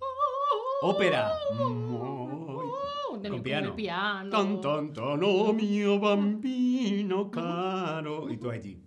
Ópera. 0.82 1.32
Con 1.48 3.24
con 3.24 3.42
piano. 3.42 3.70
el 3.70 3.74
piano. 3.76 4.30
Ton, 4.30 4.60
ton, 4.60 4.92
ton, 4.92 5.22
oh 5.24 5.54
mio 5.54 5.98
bambino 5.98 7.32
caro. 7.32 8.30
Y 8.30 8.36
tú 8.36 8.50
allí. 8.52 8.84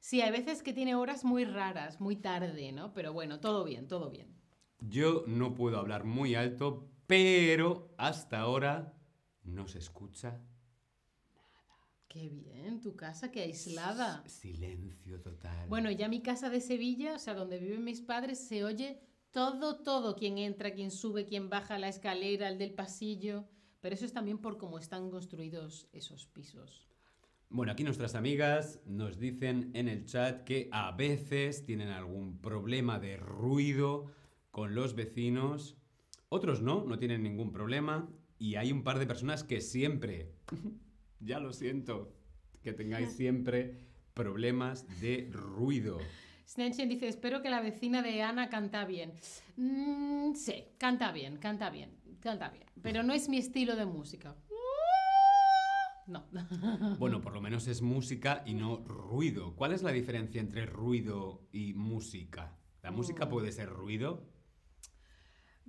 Sí, 0.00 0.20
hay 0.20 0.32
veces 0.32 0.64
que 0.64 0.72
tiene 0.72 0.96
horas 0.96 1.24
muy 1.24 1.44
raras, 1.44 2.00
muy 2.00 2.16
tarde, 2.16 2.72
¿no? 2.72 2.92
Pero 2.92 3.12
bueno, 3.12 3.38
todo 3.38 3.62
bien, 3.62 3.86
todo 3.86 4.10
bien. 4.10 4.34
Yo 4.80 5.22
no 5.28 5.54
puedo 5.54 5.78
hablar 5.78 6.02
muy 6.02 6.34
alto, 6.34 6.88
pero 7.06 7.94
hasta 7.98 8.40
ahora 8.40 8.94
no 9.44 9.68
se 9.68 9.78
escucha 9.78 10.40
Qué 12.10 12.28
bien, 12.28 12.80
tu 12.80 12.96
casa, 12.96 13.30
qué 13.30 13.42
aislada. 13.42 14.24
silencio 14.26 15.20
total. 15.20 15.68
Bueno, 15.68 15.92
ya 15.92 16.08
mi 16.08 16.22
casa 16.22 16.50
de 16.50 16.60
Sevilla, 16.60 17.14
o 17.14 17.18
sea, 17.20 17.34
donde 17.34 17.60
viven 17.60 17.84
mis 17.84 18.00
padres, 18.00 18.40
se 18.40 18.64
oye 18.64 19.00
todo, 19.30 19.76
todo, 19.84 20.16
quién 20.16 20.36
entra, 20.36 20.74
quién 20.74 20.90
sube, 20.90 21.24
quién 21.24 21.48
baja 21.48 21.78
la 21.78 21.88
escalera, 21.88 22.48
el 22.48 22.58
del 22.58 22.74
pasillo. 22.74 23.48
Pero 23.80 23.94
eso 23.94 24.04
es 24.04 24.12
también 24.12 24.38
por 24.38 24.58
cómo 24.58 24.80
están 24.80 25.08
construidos 25.08 25.88
esos 25.92 26.26
pisos. 26.26 26.88
Bueno, 27.48 27.70
aquí 27.70 27.84
nuestras 27.84 28.16
amigas 28.16 28.80
nos 28.86 29.20
dicen 29.20 29.70
en 29.74 29.86
el 29.86 30.04
chat 30.04 30.42
que 30.42 30.68
a 30.72 30.90
veces 30.90 31.64
tienen 31.64 31.90
algún 31.90 32.40
problema 32.40 32.98
de 32.98 33.18
ruido 33.18 34.10
con 34.50 34.74
los 34.74 34.96
vecinos. 34.96 35.76
Otros 36.28 36.60
no, 36.60 36.84
no 36.84 36.98
tienen 36.98 37.22
ningún 37.22 37.52
problema. 37.52 38.10
Y 38.36 38.56
hay 38.56 38.72
un 38.72 38.82
par 38.82 38.98
de 38.98 39.06
personas 39.06 39.44
que 39.44 39.60
siempre, 39.60 40.32
ya 41.20 41.38
lo 41.40 41.52
siento, 41.52 42.12
que 42.62 42.72
tengáis 42.72 43.12
siempre 43.16 43.86
problemas 44.14 44.86
de 45.00 45.28
ruido. 45.32 45.98
Snatchen 46.46 46.88
dice, 46.88 47.06
espero 47.08 47.42
que 47.42 47.50
la 47.50 47.60
vecina 47.60 48.02
de 48.02 48.22
Ana 48.22 48.48
canta 48.48 48.84
bien. 48.84 49.12
Mm, 49.56 50.34
sí, 50.34 50.64
canta 50.78 51.12
bien, 51.12 51.36
canta 51.36 51.70
bien, 51.70 51.90
canta 52.20 52.48
bien. 52.50 52.64
Pero 52.82 53.02
no 53.04 53.14
es 53.14 53.28
mi 53.28 53.38
estilo 53.38 53.76
de 53.76 53.86
música. 53.86 54.34
No. 56.06 56.24
Bueno, 56.98 57.20
por 57.20 57.32
lo 57.34 57.40
menos 57.40 57.68
es 57.68 57.82
música 57.82 58.42
y 58.44 58.54
no 58.54 58.78
ruido. 58.78 59.54
¿Cuál 59.54 59.72
es 59.72 59.82
la 59.82 59.92
diferencia 59.92 60.40
entre 60.40 60.66
ruido 60.66 61.46
y 61.52 61.72
música? 61.74 62.56
¿La 62.82 62.90
música 62.90 63.26
Mm. 63.26 63.28
puede 63.28 63.52
ser 63.52 63.68
ruido? 63.68 64.26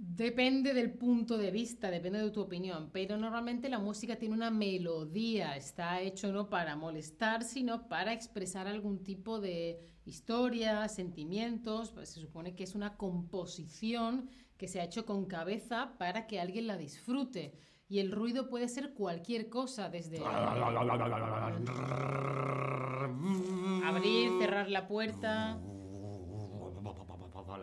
Depende 0.04 0.74
del 0.74 0.94
punto 0.94 1.38
de 1.38 1.52
vista, 1.52 1.92
depende 1.92 2.24
de 2.24 2.32
tu 2.32 2.42
opinión, 2.42 2.90
pero 2.92 3.18
normalmente 3.18 3.70
la 3.70 3.78
música 3.78 4.16
tiene 4.16 4.34
una 4.34 4.50
melodía, 4.50 5.56
está 5.56 6.02
hecho 6.02 6.32
no 6.32 6.50
para 6.50 6.76
molestar, 6.76 7.44
sino 7.44 7.88
para 7.88 8.12
expresar 8.12 8.66
algún 8.66 9.04
tipo 9.04 9.40
de 9.40 9.80
historia, 10.04 10.88
sentimientos, 10.88 11.92
pues 11.92 12.10
se 12.10 12.20
supone 12.20 12.56
que 12.56 12.64
es 12.64 12.74
una 12.74 12.98
composición 12.98 14.28
que 14.58 14.68
se 14.68 14.82
ha 14.82 14.86
hecho 14.86 15.06
con 15.06 15.26
cabeza 15.26 15.94
para 16.00 16.26
que 16.26 16.40
alguien 16.40 16.66
la 16.66 16.78
disfrute. 16.78 17.54
Y 17.88 18.00
el 18.00 18.12
ruido 18.12 18.50
puede 18.50 18.70
ser 18.70 18.96
cualquier 18.96 19.50
cosa, 19.50 19.90
desde 19.90 20.18
abrir, 23.86 24.32
cerrar 24.40 24.68
la 24.68 24.88
puerta. 24.88 25.62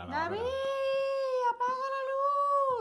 David. 0.08 0.38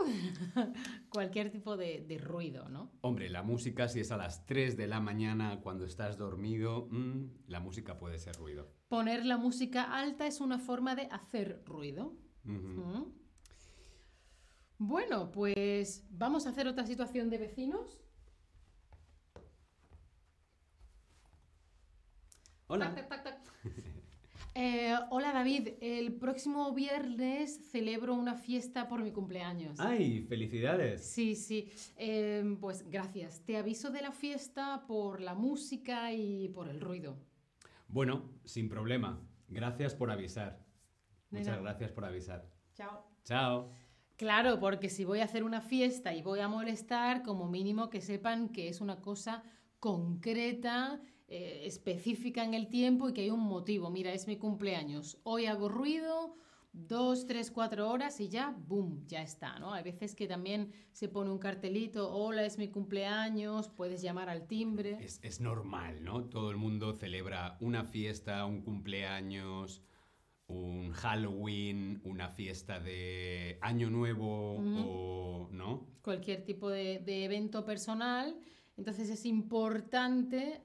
Cualquier 1.08 1.50
tipo 1.50 1.76
de, 1.76 2.04
de 2.06 2.18
ruido, 2.18 2.68
¿no? 2.68 2.92
Hombre, 3.00 3.28
la 3.28 3.42
música, 3.42 3.88
si 3.88 4.00
es 4.00 4.10
a 4.10 4.16
las 4.16 4.46
3 4.46 4.76
de 4.76 4.86
la 4.86 5.00
mañana 5.00 5.60
cuando 5.60 5.84
estás 5.84 6.18
dormido, 6.18 6.88
mm, 6.90 7.48
la 7.48 7.60
música 7.60 7.98
puede 7.98 8.18
ser 8.18 8.36
ruido. 8.36 8.72
Poner 8.88 9.24
la 9.24 9.36
música 9.36 9.84
alta 9.98 10.26
es 10.26 10.40
una 10.40 10.58
forma 10.58 10.94
de 10.94 11.08
hacer 11.10 11.62
ruido. 11.64 12.16
¿Mm? 12.44 13.02
Bueno, 14.78 15.30
pues 15.32 16.06
vamos 16.10 16.46
a 16.46 16.50
hacer 16.50 16.68
otra 16.68 16.86
situación 16.86 17.30
de 17.30 17.38
vecinos. 17.38 18.00
Hola. 22.68 22.94
Tac, 22.94 23.08
tac, 23.08 23.24
tac. 23.24 23.37
Eh, 24.60 24.92
hola 25.10 25.32
David, 25.32 25.68
el 25.80 26.14
próximo 26.14 26.74
viernes 26.74 27.70
celebro 27.70 28.14
una 28.14 28.34
fiesta 28.34 28.88
por 28.88 29.04
mi 29.04 29.12
cumpleaños. 29.12 29.78
¡Ay, 29.78 30.22
felicidades! 30.22 31.08
Sí, 31.08 31.36
sí. 31.36 31.70
Eh, 31.96 32.56
pues 32.60 32.90
gracias. 32.90 33.44
Te 33.44 33.56
aviso 33.56 33.90
de 33.90 34.02
la 34.02 34.10
fiesta 34.10 34.84
por 34.88 35.20
la 35.20 35.34
música 35.34 36.12
y 36.12 36.48
por 36.48 36.68
el 36.68 36.80
ruido. 36.80 37.20
Bueno, 37.86 38.32
sin 38.44 38.68
problema. 38.68 39.24
Gracias 39.46 39.94
por 39.94 40.10
avisar. 40.10 40.58
De 41.30 41.38
Muchas 41.38 41.52
nada. 41.52 41.62
gracias 41.62 41.92
por 41.92 42.04
avisar. 42.04 42.50
Chao. 42.74 43.06
Chao. 43.22 43.70
Claro, 44.16 44.58
porque 44.58 44.88
si 44.88 45.04
voy 45.04 45.20
a 45.20 45.26
hacer 45.26 45.44
una 45.44 45.60
fiesta 45.60 46.14
y 46.14 46.22
voy 46.22 46.40
a 46.40 46.48
molestar, 46.48 47.22
como 47.22 47.48
mínimo 47.48 47.90
que 47.90 48.00
sepan 48.00 48.48
que 48.48 48.66
es 48.66 48.80
una 48.80 49.00
cosa 49.02 49.44
concreta, 49.78 51.00
eh, 51.30 51.62
específica 51.66 52.42
en 52.42 52.54
el 52.54 52.68
tiempo 52.68 53.08
y 53.08 53.12
que 53.12 53.20
hay 53.20 53.30
un 53.30 53.40
motivo. 53.40 53.90
Mira, 53.90 54.14
es 54.14 54.26
mi 54.26 54.38
cumpleaños. 54.38 55.18
Hoy 55.24 55.44
hago 55.44 55.68
ruido, 55.68 56.34
dos, 56.72 57.26
tres, 57.26 57.50
cuatro 57.50 57.90
horas 57.90 58.18
y 58.18 58.30
ya, 58.30 58.56
boom, 58.66 59.04
ya 59.06 59.20
está, 59.20 59.58
¿no? 59.58 59.74
Hay 59.74 59.82
veces 59.82 60.14
que 60.14 60.26
también 60.26 60.72
se 60.90 61.08
pone 61.08 61.30
un 61.30 61.38
cartelito, 61.38 62.10
hola, 62.10 62.46
es 62.46 62.56
mi 62.56 62.68
cumpleaños, 62.68 63.68
puedes 63.68 64.00
llamar 64.00 64.30
al 64.30 64.46
timbre. 64.46 64.96
Es, 65.00 65.20
es 65.22 65.40
normal, 65.40 66.02
¿no? 66.02 66.24
Todo 66.24 66.50
el 66.50 66.56
mundo 66.56 66.94
celebra 66.94 67.58
una 67.60 67.84
fiesta, 67.84 68.46
un 68.46 68.62
cumpleaños, 68.62 69.82
un 70.46 70.92
Halloween, 70.92 72.00
una 72.04 72.30
fiesta 72.30 72.80
de 72.80 73.58
Año 73.60 73.90
Nuevo 73.90 74.56
o... 74.56 75.48
¿no? 75.52 75.86
cualquier 76.00 76.42
tipo 76.42 76.70
de, 76.70 77.00
de 77.00 77.26
evento 77.26 77.66
personal, 77.66 78.34
entonces 78.78 79.10
es 79.10 79.26
importante 79.26 80.62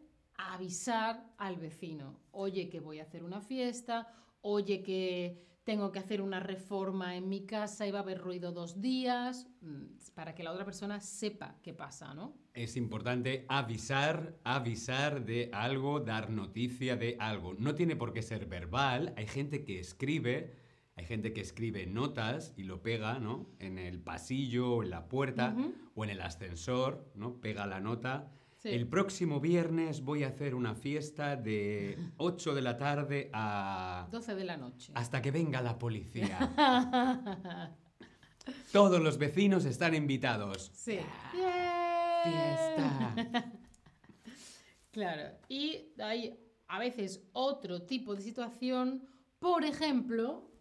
avisar 0.52 1.34
al 1.38 1.58
vecino, 1.58 2.20
oye 2.32 2.70
que 2.70 2.80
voy 2.80 3.00
a 3.00 3.04
hacer 3.04 3.24
una 3.24 3.40
fiesta, 3.40 4.08
oye 4.42 4.84
que 4.84 5.54
tengo 5.64 5.92
que 5.92 6.00
hacer 6.00 6.22
una 6.22 6.40
reforma 6.40 7.16
en 7.16 7.30
mi 7.30 7.46
casa 7.46 7.88
y 7.88 7.92
va 7.92 8.00
a 8.00 8.02
haber 8.02 8.20
ruido 8.20 8.52
dos 8.52 8.82
días, 8.82 9.48
mm, 9.62 9.84
para 10.14 10.36
que 10.36 10.44
la 10.44 10.52
otra 10.52 10.66
persona 10.66 11.00
sepa 11.00 11.56
qué 11.62 11.74
pasa, 11.74 12.14
¿no? 12.14 12.36
Es 12.54 12.76
importante 12.76 13.46
avisar, 13.48 14.36
avisar 14.44 15.26
de 15.26 15.50
algo, 15.54 16.02
dar 16.02 16.30
noticia 16.30 16.98
de 16.98 17.16
algo. 17.20 17.54
No 17.54 17.76
tiene 17.76 17.96
por 17.96 18.14
qué 18.14 18.22
ser 18.22 18.46
verbal. 18.46 19.14
Hay 19.16 19.28
gente 19.28 19.64
que 19.64 19.80
escribe, 19.80 20.54
hay 20.96 21.06
gente 21.06 21.34
que 21.34 21.42
escribe 21.42 21.86
notas 21.86 22.54
y 22.58 22.64
lo 22.64 22.84
pega, 22.84 23.20
¿no? 23.20 23.50
En 23.60 23.80
el 23.80 24.00
pasillo, 24.00 24.74
o 24.74 24.84
en 24.84 24.90
la 24.90 25.08
puerta 25.08 25.56
o 25.96 26.04
en 26.04 26.10
el 26.10 26.22
ascensor, 26.22 27.10
¿no? 27.16 27.40
Pega 27.40 27.66
la 27.66 27.80
nota. 27.80 28.30
Sí. 28.64 28.70
El 28.70 28.88
próximo 28.88 29.42
viernes 29.42 30.02
voy 30.06 30.24
a 30.24 30.30
hacer 30.30 30.56
una 30.56 30.74
fiesta 30.74 31.36
de 31.36 31.98
8 32.16 32.56
de 32.56 32.62
la 32.62 32.78
tarde 32.78 33.30
a... 33.34 34.08
12 34.10 34.36
de 34.36 34.44
la 34.46 34.56
noche. 34.56 34.94
hasta 34.96 35.22
que 35.22 35.32
venga 35.32 35.62
la 35.62 35.78
policía. 35.78 36.40
Todos 38.72 39.02
los 39.02 39.18
vecinos 39.18 39.66
están 39.66 39.94
invitados. 39.96 40.72
Sí. 40.74 41.00
Fiesta. 42.24 43.52
Claro. 44.92 45.36
Y 45.50 45.92
hay 45.98 46.40
a 46.68 46.78
veces 46.78 47.28
otro 47.34 47.82
tipo 47.82 48.16
de 48.16 48.22
situación, 48.22 49.04
por 49.40 49.66
ejemplo, 49.66 50.52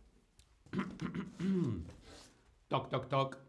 Toc, 2.69 2.89
toc, 2.89 3.09
toc. 3.09 3.42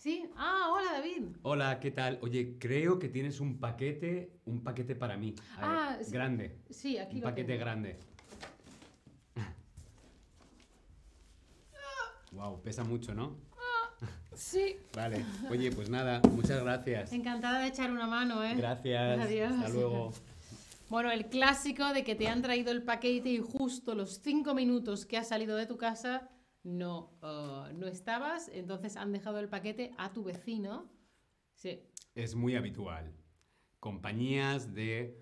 Sí, 0.00 0.24
ah, 0.36 0.70
hola 0.72 0.92
David. 0.92 1.24
Hola, 1.42 1.78
¿qué 1.78 1.90
tal? 1.90 2.18
Oye, 2.22 2.56
creo 2.58 2.98
que 2.98 3.08
tienes 3.10 3.38
un 3.38 3.58
paquete, 3.58 4.32
un 4.46 4.62
paquete 4.64 4.94
para 4.96 5.16
mí. 5.18 5.34
A 5.58 5.60
ver, 5.60 5.70
Ah, 5.78 5.98
sí. 6.02 6.10
grande. 6.10 6.56
Sí, 6.70 6.96
aquí 6.98 7.16
Un 7.16 7.20
lo 7.20 7.26
paquete 7.28 7.48
tengo. 7.52 7.60
grande. 7.60 7.96
Wow, 12.32 12.62
pesa 12.62 12.84
mucho, 12.84 13.12
¿no? 13.14 13.36
Sí. 14.34 14.76
Vale. 14.96 15.24
Oye, 15.50 15.70
pues 15.72 15.90
nada, 15.90 16.20
muchas 16.30 16.62
gracias. 16.62 17.12
Encantada 17.12 17.58
de 17.60 17.66
echar 17.68 17.90
una 17.90 18.06
mano, 18.06 18.42
¿eh? 18.44 18.54
Gracias. 18.56 19.20
Adiós. 19.20 19.52
Hasta 19.52 19.68
luego. 19.68 20.12
Bueno, 20.90 21.12
el 21.12 21.26
clásico 21.26 21.92
de 21.92 22.02
que 22.02 22.16
te 22.16 22.26
han 22.26 22.42
traído 22.42 22.72
el 22.72 22.82
paquete 22.82 23.28
y 23.28 23.38
justo 23.38 23.94
los 23.94 24.18
cinco 24.24 24.54
minutos 24.56 25.06
que 25.06 25.16
has 25.18 25.28
salido 25.28 25.56
de 25.56 25.64
tu 25.66 25.76
casa 25.76 26.28
no, 26.62 27.18
eh, 27.22 27.72
no 27.74 27.86
estabas, 27.86 28.48
entonces 28.52 28.96
han 28.96 29.12
dejado 29.12 29.38
el 29.38 29.48
paquete 29.48 29.92
a 29.98 30.12
tu 30.12 30.22
vecino. 30.24 30.90
Sí, 31.54 31.82
Es 32.14 32.34
muy 32.34 32.56
habitual. 32.56 33.12
Compañías 33.78 34.74
de, 34.74 35.18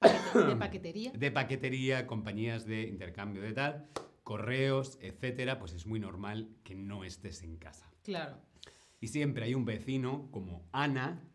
paquete- 0.00 0.46
de 0.48 0.56
paquetería. 0.56 1.12
de 1.14 1.30
paquetería, 1.30 2.06
compañías 2.06 2.66
de 2.66 2.82
intercambio 2.82 3.42
de 3.42 3.52
tal, 3.52 3.88
correos, 4.22 4.98
etcétera, 5.00 5.58
pues 5.58 5.72
es 5.72 5.86
muy 5.86 5.98
normal 6.00 6.54
que 6.62 6.74
no 6.74 7.04
estés 7.04 7.42
en 7.42 7.56
casa. 7.56 7.90
Claro. 8.02 8.38
Y 9.00 9.08
siempre 9.08 9.44
hay 9.44 9.54
un 9.54 9.64
vecino 9.64 10.30
como 10.30 10.68
Ana 10.72 11.26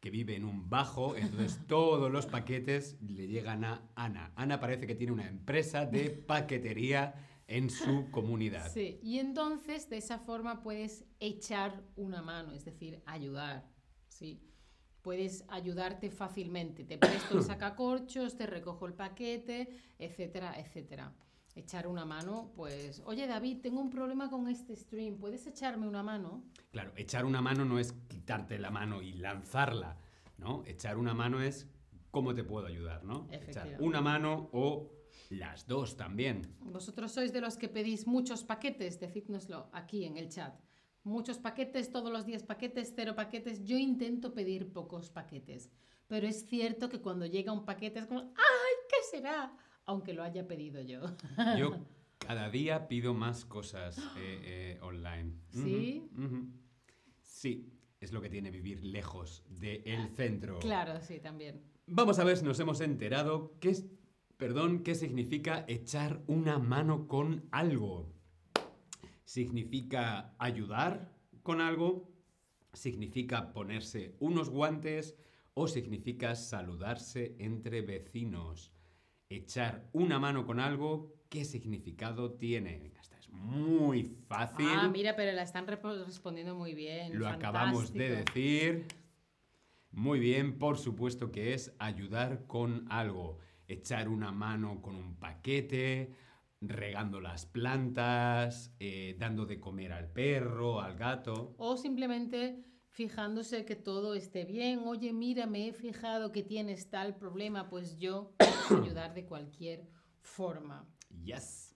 que 0.00 0.10
vive 0.10 0.36
en 0.36 0.44
un 0.44 0.68
bajo, 0.68 1.16
entonces 1.16 1.58
todos 1.66 2.10
los 2.12 2.26
paquetes 2.26 3.00
le 3.00 3.26
llegan 3.26 3.64
a 3.64 3.90
Ana. 3.94 4.32
Ana 4.36 4.60
parece 4.60 4.86
que 4.86 4.94
tiene 4.94 5.12
una 5.12 5.26
empresa 5.26 5.86
de 5.86 6.10
paquetería 6.10 7.14
en 7.48 7.70
su 7.70 8.10
comunidad. 8.10 8.70
Sí, 8.72 8.98
y 9.02 9.18
entonces 9.18 9.88
de 9.88 9.98
esa 9.98 10.18
forma 10.18 10.62
puedes 10.62 11.04
echar 11.20 11.82
una 11.96 12.22
mano, 12.22 12.52
es 12.52 12.64
decir, 12.64 13.02
ayudar, 13.06 13.68
¿sí? 14.08 14.42
Puedes 15.02 15.44
ayudarte 15.48 16.10
fácilmente, 16.10 16.84
te 16.84 16.98
presto 16.98 17.38
el 17.38 17.44
sacacorchos, 17.44 18.36
te 18.36 18.46
recojo 18.46 18.86
el 18.86 18.94
paquete, 18.94 19.68
etcétera, 19.98 20.58
etcétera. 20.58 21.14
Echar 21.54 21.86
una 21.86 22.04
mano, 22.04 22.52
pues, 22.54 23.02
oye 23.06 23.26
David, 23.26 23.62
tengo 23.62 23.80
un 23.80 23.88
problema 23.88 24.28
con 24.28 24.46
este 24.46 24.76
stream, 24.76 25.16
¿puedes 25.16 25.46
echarme 25.46 25.88
una 25.88 26.02
mano? 26.02 26.44
Claro, 26.70 26.92
echar 26.96 27.24
una 27.24 27.40
mano 27.40 27.64
no 27.64 27.78
es 27.78 27.92
quitarte 28.08 28.58
la 28.58 28.70
mano 28.70 29.00
y 29.00 29.14
lanzarla, 29.14 29.96
¿no? 30.36 30.64
Echar 30.66 30.98
una 30.98 31.14
mano 31.14 31.40
es 31.40 31.66
cómo 32.10 32.34
te 32.34 32.44
puedo 32.44 32.66
ayudar, 32.66 33.04
¿no? 33.04 33.26
Echar 33.30 33.76
una 33.78 34.02
mano 34.02 34.50
o 34.52 34.95
las 35.30 35.66
dos 35.66 35.96
también. 35.96 36.54
Vosotros 36.60 37.12
sois 37.12 37.32
de 37.32 37.40
los 37.40 37.56
que 37.56 37.68
pedís 37.68 38.06
muchos 38.06 38.44
paquetes, 38.44 39.00
decídnoslo 39.00 39.68
aquí 39.72 40.04
en 40.04 40.16
el 40.16 40.28
chat. 40.28 40.54
Muchos 41.04 41.38
paquetes, 41.38 41.90
todos 41.90 42.10
los 42.10 42.26
días 42.26 42.42
paquetes, 42.42 42.92
cero 42.94 43.14
paquetes. 43.14 43.64
Yo 43.64 43.78
intento 43.78 44.34
pedir 44.34 44.72
pocos 44.72 45.10
paquetes, 45.10 45.70
pero 46.08 46.26
es 46.26 46.46
cierto 46.46 46.88
que 46.88 47.00
cuando 47.00 47.26
llega 47.26 47.52
un 47.52 47.64
paquete 47.64 48.00
es 48.00 48.06
como, 48.06 48.20
¡ay, 48.20 48.74
qué 48.88 48.96
será! 49.10 49.56
Aunque 49.84 50.12
lo 50.12 50.24
haya 50.24 50.46
pedido 50.48 50.80
yo. 50.80 51.02
Yo 51.58 51.78
cada 52.18 52.50
día 52.50 52.88
pido 52.88 53.14
más 53.14 53.44
cosas 53.44 53.98
eh, 54.16 54.40
eh, 54.42 54.78
online. 54.82 55.34
¿Sí? 55.50 56.08
Sí, 57.22 57.72
es 58.00 58.12
lo 58.12 58.20
que 58.20 58.28
tiene 58.28 58.50
vivir 58.50 58.84
lejos 58.84 59.44
del 59.48 60.08
centro. 60.16 60.58
Claro, 60.58 61.00
sí, 61.00 61.20
también. 61.20 61.62
Vamos 61.86 62.18
a 62.18 62.24
ver 62.24 62.36
si 62.36 62.44
nos 62.44 62.58
hemos 62.58 62.80
enterado 62.80 63.54
qué 63.60 63.76
perdón, 64.36 64.82
qué 64.82 64.94
significa 64.94 65.64
echar 65.68 66.22
una 66.26 66.58
mano 66.58 67.08
con 67.08 67.48
algo. 67.50 68.12
Significa 69.24 70.34
ayudar 70.38 71.12
con 71.42 71.60
algo, 71.60 72.08
significa 72.72 73.52
ponerse 73.52 74.14
unos 74.20 74.50
guantes 74.50 75.16
o 75.54 75.68
significa 75.68 76.34
saludarse 76.34 77.34
entre 77.38 77.80
vecinos. 77.80 78.72
Echar 79.28 79.88
una 79.92 80.18
mano 80.18 80.46
con 80.46 80.60
algo, 80.60 81.14
¿qué 81.28 81.44
significado 81.44 82.34
tiene? 82.34 82.78
Venga, 82.78 83.00
esta 83.00 83.16
es 83.18 83.28
muy 83.30 84.04
fácil. 84.28 84.68
Ah, 84.68 84.88
mira, 84.88 85.16
pero 85.16 85.32
la 85.32 85.42
están 85.42 85.66
respondiendo 85.66 86.54
muy 86.54 86.74
bien. 86.74 87.18
Lo 87.18 87.26
acabamos 87.26 87.92
de 87.92 88.24
decir. 88.24 88.86
Muy 89.90 90.20
bien, 90.20 90.58
por 90.58 90.76
supuesto 90.78 91.32
que 91.32 91.54
es 91.54 91.74
ayudar 91.78 92.46
con 92.46 92.84
algo. 92.90 93.38
Echar 93.68 94.08
una 94.08 94.32
mano 94.32 94.80
con 94.80 94.94
un 94.96 95.16
paquete, 95.16 96.12
regando 96.60 97.20
las 97.20 97.46
plantas, 97.46 98.74
eh, 98.78 99.16
dando 99.18 99.46
de 99.46 99.60
comer 99.60 99.92
al 99.92 100.10
perro, 100.10 100.80
al 100.80 100.96
gato. 100.96 101.54
O 101.58 101.76
simplemente 101.76 102.64
fijándose 102.88 103.64
que 103.64 103.76
todo 103.76 104.14
esté 104.14 104.44
bien. 104.44 104.80
Oye, 104.86 105.12
mira, 105.12 105.46
me 105.46 105.68
he 105.68 105.72
fijado 105.72 106.32
que 106.32 106.42
tienes 106.42 106.88
tal 106.88 107.16
problema, 107.16 107.68
pues 107.68 107.98
yo 107.98 108.34
puedo 108.68 108.82
ayudar 108.82 109.14
de 109.14 109.26
cualquier 109.26 109.86
forma. 110.20 110.88
Yes. 111.22 111.74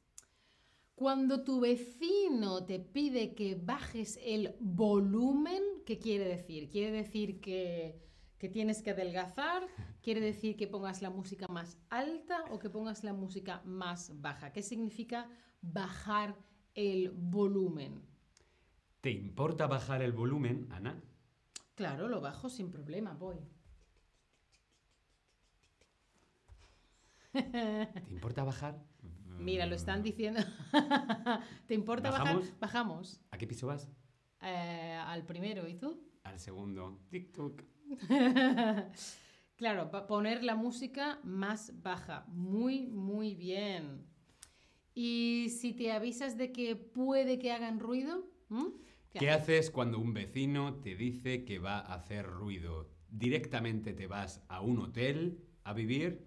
Cuando 0.95 1.45
tu 1.45 1.61
vecino 1.61 2.65
te 2.65 2.79
pide 2.79 3.35
que 3.35 3.55
bajes 3.55 4.19
el 4.23 4.55
volumen, 4.61 5.63
¿qué 5.87 5.99
quiere 5.99 6.27
decir? 6.27 6.69
¿Quiere 6.69 6.91
decir 6.91 7.41
que, 7.41 8.01
que 8.41 8.49
tienes 8.49 8.83
que 8.83 8.91
adelgazar? 8.91 9.69
¿Quiere 10.03 10.21
decir 10.21 10.57
que 10.57 10.67
pongas 10.67 11.03
la 11.03 11.11
música 11.11 11.47
más 11.49 11.79
alta 11.91 12.43
o 12.51 12.59
que 12.59 12.71
pongas 12.71 13.05
la 13.05 13.13
música 13.13 13.61
más 13.67 14.19
baja? 14.21 14.51
¿Qué 14.51 14.63
significa 14.63 15.29
bajar 15.61 16.35
el 16.75 17.11
volumen? 17.11 18.03
¿Te 19.03 19.11
importa 19.11 19.67
bajar 19.67 20.01
el 20.03 20.13
volumen, 20.13 20.67
Ana? 20.71 21.03
Claro, 21.75 22.09
lo 22.09 22.23
bajo 22.23 22.49
sin 22.49 22.71
problema, 22.71 23.13
voy. 23.13 23.37
¿Te 27.33 28.09
importa 28.09 28.43
bajar? 28.43 28.83
Mira, 29.39 29.67
lo 29.67 29.75
están 29.75 30.03
diciendo. 30.03 30.41
¿Te 31.67 31.75
importa 31.75 32.11
¿Bajamos? 32.11 32.45
bajar? 32.45 32.59
Bajamos. 32.59 33.21
¿A 33.31 33.39
qué 33.39 33.47
piso 33.47 33.67
vas? 33.67 33.91
Eh, 34.41 34.99
al 35.05 35.27
primero, 35.27 35.69
¿y 35.69 35.75
tú? 35.75 36.03
Al 36.25 36.39
segundo. 36.39 37.01
TikTok. 37.11 37.63
claro, 39.57 39.91
poner 40.07 40.43
la 40.43 40.55
música 40.55 41.19
más 41.25 41.83
baja. 41.83 42.25
Muy, 42.29 42.87
muy 42.87 43.35
bien. 43.35 44.07
Y 44.95 45.49
si 45.51 45.73
te 45.73 45.93
avisas 45.93 46.37
de 46.37 46.53
que 46.53 46.77
puede 46.77 47.39
que 47.39 47.53
hagan 47.53 47.81
ruido. 47.81 48.29
¿Qué 49.13 49.31
haces 49.31 49.71
cuando 49.71 49.99
un 49.99 50.15
vecino 50.15 50.75
te 50.75 50.95
dice 50.95 51.45
que 51.45 51.59
va 51.59 51.79
a 51.79 51.95
hacer 51.95 52.27
ruido? 52.27 52.91
¿Directamente 53.09 53.93
te 53.93 54.07
vas 54.07 54.45
a 54.49 54.61
un 54.61 54.79
hotel 54.79 55.45
a 55.65 55.73
vivir? 55.73 56.27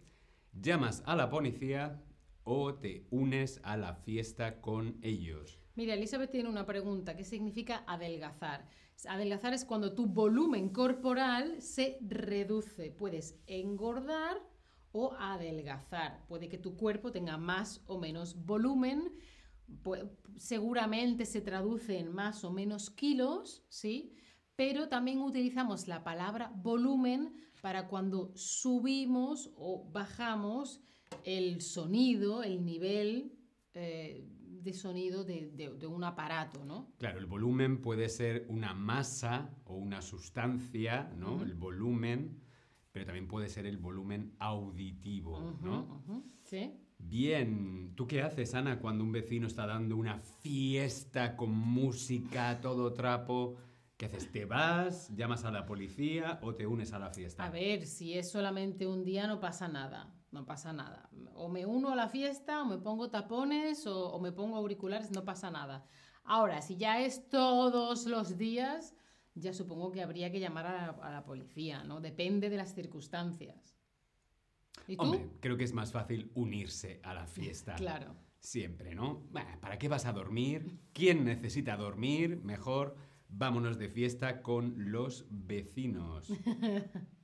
¿Llamas 0.53 1.01
a 1.05 1.15
la 1.15 1.29
policía 1.29 2.03
o 2.43 2.75
te 2.75 3.07
unes 3.09 3.61
a 3.63 3.77
la 3.77 3.95
fiesta 3.95 4.61
con 4.61 4.97
ellos? 5.01 5.59
Mira, 5.75 5.93
Elizabeth 5.93 6.31
tiene 6.31 6.49
una 6.49 6.65
pregunta. 6.65 7.15
¿Qué 7.15 7.23
significa 7.23 7.83
adelgazar? 7.87 8.67
Adelgazar 9.05 9.53
es 9.53 9.65
cuando 9.65 9.93
tu 9.93 10.05
volumen 10.05 10.69
corporal 10.69 11.61
se 11.61 11.97
reduce. 12.01 12.91
Puedes 12.91 13.39
engordar 13.47 14.37
o 14.91 15.13
adelgazar. 15.13 16.25
Puede 16.27 16.49
que 16.49 16.57
tu 16.57 16.77
cuerpo 16.77 17.11
tenga 17.11 17.37
más 17.37 17.83
o 17.87 17.99
menos 17.99 18.45
volumen. 18.45 19.11
Seguramente 20.37 21.25
se 21.25 21.41
traduce 21.41 21.97
en 21.97 22.13
más 22.13 22.43
o 22.43 22.51
menos 22.51 22.89
kilos, 22.89 23.63
¿sí? 23.69 24.15
Pero 24.55 24.87
también 24.87 25.19
utilizamos 25.21 25.87
la 25.87 26.03
palabra 26.03 26.51
volumen 26.55 27.33
para 27.61 27.87
cuando 27.87 28.31
subimos 28.35 29.51
o 29.55 29.89
bajamos 29.91 30.81
el 31.23 31.61
sonido, 31.61 32.43
el 32.43 32.63
nivel 32.63 33.33
eh, 33.73 34.27
de 34.63 34.73
sonido 34.73 35.23
de, 35.23 35.49
de- 35.51 35.73
de 35.77 35.87
un 35.87 36.03
aparato, 36.03 36.63
¿no? 36.65 36.93
Claro, 36.97 37.19
el 37.19 37.25
volumen 37.25 37.81
puede 37.81 38.09
ser 38.09 38.45
una 38.49 38.73
masa 38.73 39.49
o 39.65 39.75
una 39.75 40.01
sustancia, 40.01 41.11
¿no? 41.17 41.41
El 41.43 41.53
volumen, 41.55 42.39
pero 42.91 43.05
también 43.05 43.27
puede 43.27 43.49
ser 43.49 43.65
el 43.65 43.77
volumen 43.77 44.35
auditivo, 44.39 45.55
¿no? 45.61 46.03
¿Sí? 46.43 46.73
Bien, 46.97 47.93
¿tú 47.95 48.07
qué 48.07 48.21
haces, 48.21 48.53
Ana, 48.55 48.79
cuando 48.79 49.03
un 49.03 49.11
vecino 49.11 49.47
está 49.47 49.65
dando 49.67 49.97
una 49.97 50.19
fiesta 50.19 51.35
con 51.35 51.51
música, 51.51 52.59
todo 52.61 52.93
trapo? 52.93 53.55
¿Qué 53.97 54.05
haces? 54.05 54.31
¿Te 54.31 54.45
vas, 54.45 55.13
llamas 55.15 55.43
a 55.45 55.51
la 55.51 55.65
policía 55.65 56.39
o 56.41 56.55
te 56.55 56.65
unes 56.65 56.93
a 56.93 56.99
la 56.99 57.09
fiesta? 57.11 57.43
A 57.45 57.49
ver, 57.49 57.85
si 57.85 58.13
es 58.17 58.31
solamente 58.31 58.87
un 58.87 59.03
día 59.03 59.27
no 59.27 59.39
pasa 59.39 59.67
nada, 59.67 60.13
no 60.33 60.45
pasa 60.45 60.73
nada. 60.73 61.09
O 61.35 61.47
me 61.47 61.65
uno 61.65 61.89
a 61.89 61.95
la 61.95 62.09
fiesta, 62.09 62.61
o 62.61 62.65
me 62.65 62.77
pongo 62.77 63.09
tapones, 63.09 63.87
o, 63.87 64.09
o 64.09 64.19
me 64.19 64.31
pongo 64.31 64.57
auriculares, 64.57 65.11
no 65.11 65.23
pasa 65.23 65.49
nada. 65.51 65.85
Ahora, 66.23 66.61
si 66.61 66.75
ya 66.75 66.99
es 67.01 67.29
todos 67.29 68.05
los 68.05 68.37
días, 68.37 68.95
ya 69.35 69.53
supongo 69.53 69.91
que 69.91 70.01
habría 70.01 70.31
que 70.31 70.39
llamar 70.39 70.65
a 70.67 70.73
la, 70.73 70.89
a 71.01 71.11
la 71.11 71.23
policía, 71.23 71.83
¿no? 71.83 72.01
Depende 72.01 72.49
de 72.49 72.57
las 72.57 72.73
circunstancias. 72.73 73.77
¿Y 74.87 74.97
tú? 74.97 75.03
Hombre, 75.03 75.29
creo 75.39 75.55
que 75.55 75.63
es 75.63 75.73
más 75.73 75.91
fácil 75.91 76.31
unirse 76.33 76.99
a 77.03 77.13
la 77.13 77.27
fiesta. 77.27 77.75
Claro. 77.83 78.15
Siempre, 78.39 78.93
¿no? 78.93 79.23
¿Para 79.61 79.77
qué 79.77 79.87
vas 79.87 80.05
a 80.05 80.11
dormir? 80.11 80.77
¿Quién 80.91 81.23
necesita 81.23 81.77
dormir? 81.77 82.41
Mejor 82.43 82.97
vámonos 83.29 83.77
de 83.77 83.87
fiesta 83.87 84.41
con 84.41 84.91
los 84.91 85.25
vecinos. 85.29 86.27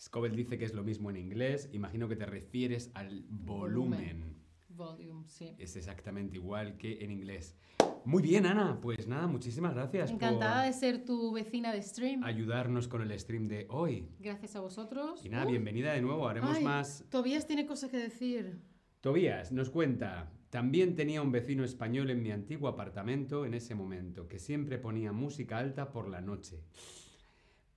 Scoville 0.00 0.36
dice 0.36 0.58
que 0.58 0.64
es 0.64 0.74
lo 0.74 0.84
mismo 0.84 1.10
en 1.10 1.16
inglés. 1.16 1.68
Imagino 1.72 2.08
que 2.08 2.16
te 2.16 2.26
refieres 2.26 2.90
al 2.94 3.24
volumen. 3.28 4.36
Volume, 4.68 5.24
sí. 5.28 5.56
Es 5.58 5.74
exactamente 5.74 6.36
igual 6.36 6.76
que 6.76 7.02
en 7.04 7.10
inglés. 7.10 7.56
Muy 8.04 8.22
bien, 8.22 8.46
Ana. 8.46 8.78
Pues 8.80 9.08
nada, 9.08 9.26
muchísimas 9.26 9.74
gracias 9.74 10.10
Encantada 10.10 10.62
de 10.62 10.70
por 10.70 10.78
ser 10.80 11.04
tu 11.04 11.32
vecina 11.32 11.72
de 11.72 11.82
stream. 11.82 12.22
ayudarnos 12.22 12.86
con 12.86 13.02
el 13.02 13.18
stream 13.18 13.48
de 13.48 13.66
hoy. 13.70 14.08
Gracias 14.20 14.54
a 14.54 14.60
vosotros. 14.60 15.24
Y 15.24 15.28
nada, 15.30 15.46
bienvenida 15.46 15.92
de 15.92 16.00
nuevo. 16.00 16.28
Haremos 16.28 16.56
ay, 16.56 16.64
más 16.64 17.04
Tobías 17.10 17.46
tiene 17.46 17.66
cosas 17.66 17.90
que 17.90 17.96
decir. 17.98 18.60
Tobías 19.00 19.50
nos 19.52 19.68
cuenta, 19.68 20.30
también 20.50 20.94
tenía 20.94 21.22
un 21.22 21.32
vecino 21.32 21.64
español 21.64 22.10
en 22.10 22.22
mi 22.22 22.30
antiguo 22.30 22.68
apartamento 22.68 23.46
en 23.46 23.54
ese 23.54 23.74
momento, 23.74 24.28
que 24.28 24.38
siempre 24.38 24.78
ponía 24.78 25.12
música 25.12 25.58
alta 25.58 25.90
por 25.90 26.08
la 26.08 26.20
noche. 26.20 26.62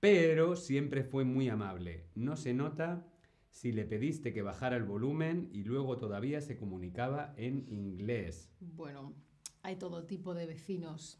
Pero 0.02 0.56
siempre 0.56 1.04
fue 1.04 1.24
muy 1.24 1.48
amable. 1.48 2.08
No 2.16 2.36
se 2.36 2.52
nota 2.54 3.06
si 3.50 3.70
le 3.70 3.84
pediste 3.84 4.32
que 4.32 4.42
bajara 4.42 4.76
el 4.76 4.82
volumen 4.82 5.48
y 5.52 5.62
luego 5.62 5.96
todavía 5.96 6.40
se 6.40 6.56
comunicaba 6.56 7.32
en 7.36 7.68
inglés. 7.68 8.50
Bueno, 8.58 9.14
hay 9.62 9.76
todo 9.76 10.04
tipo 10.04 10.34
de 10.34 10.46
vecinos. 10.46 11.18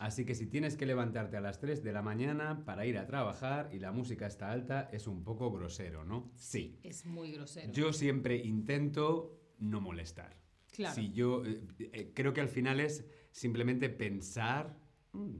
Así 0.00 0.24
que 0.24 0.34
si 0.34 0.48
tienes 0.48 0.76
que 0.76 0.86
levantarte 0.86 1.36
a 1.36 1.40
las 1.40 1.60
3 1.60 1.84
de 1.84 1.92
la 1.92 2.02
mañana 2.02 2.64
para 2.64 2.84
ir 2.84 2.98
a 2.98 3.06
trabajar 3.06 3.70
y 3.72 3.78
la 3.78 3.92
música 3.92 4.26
está 4.26 4.50
alta, 4.50 4.88
es 4.92 5.06
un 5.06 5.22
poco 5.22 5.52
grosero, 5.52 6.04
¿no? 6.04 6.32
Sí. 6.34 6.80
Es 6.82 7.06
muy 7.06 7.30
grosero. 7.30 7.70
Yo 7.70 7.92
siempre 7.92 8.38
intento 8.38 9.38
no 9.60 9.80
molestar. 9.80 10.36
Claro. 10.72 10.96
Si 10.96 11.12
yo 11.12 11.46
eh, 11.46 11.62
eh, 11.78 12.12
creo 12.12 12.32
que 12.32 12.40
al 12.40 12.48
final 12.48 12.80
es 12.80 13.06
simplemente 13.30 13.88
pensar, 13.88 14.76
mm, 15.12 15.36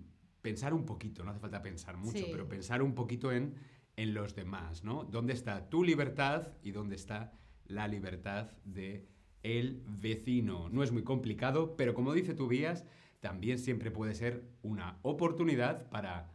pensar 0.48 0.72
un 0.72 0.84
poquito, 0.86 1.22
no 1.24 1.30
hace 1.30 1.40
falta 1.40 1.60
pensar 1.62 1.96
mucho, 1.98 2.18
Sí. 2.18 2.28
pero 2.30 2.48
pensar 2.48 2.82
un 2.82 2.94
poquito 2.94 3.30
en, 3.32 3.54
en 3.96 4.14
los 4.14 4.34
demás, 4.34 4.82
¿no? 4.82 5.04
¿Dónde 5.04 5.34
está 5.34 5.68
tu 5.68 5.84
libertad 5.84 6.48
y 6.62 6.70
dónde 6.70 6.96
está 6.96 7.32
la 7.66 7.86
libertad 7.86 8.50
de 8.64 9.06
el 9.42 9.82
vecino? 9.86 10.68
No 10.70 10.82
es 10.82 10.90
muy 10.90 11.02
complicado, 11.04 11.76
pero 11.76 11.92
como 11.92 12.14
dice 12.14 12.34
Tobías, 12.34 12.84
también 13.20 13.58
siempre 13.58 13.90
puede 13.90 14.14
ser 14.14 14.42
una 14.62 14.98
oportunidad 15.02 15.88
para 15.90 16.30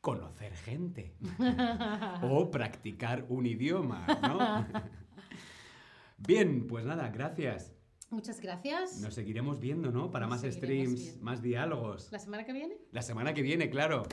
conocer 0.00 0.54
gente 0.54 1.16
o 2.22 2.50
practicar 2.52 3.26
un 3.28 3.46
idioma, 3.46 4.06
¿no? 4.22 4.64
Bien, 6.18 6.66
pues 6.66 6.84
nada, 6.86 7.08
gracias. 7.10 7.74
Muchas 8.10 8.40
gracias. 8.40 9.00
Nos 9.00 9.14
seguiremos 9.14 9.58
viendo, 9.60 9.90
¿no? 9.90 10.10
Para 10.10 10.26
Nos 10.26 10.42
más 10.42 10.52
streams, 10.54 11.00
viendo. 11.00 11.24
más 11.24 11.42
diálogos. 11.42 12.10
¿La 12.12 12.18
semana 12.18 12.44
que 12.44 12.52
viene? 12.52 12.76
La 12.92 13.02
semana 13.02 13.34
que 13.34 13.42
viene, 13.42 13.68
claro. 13.68 14.04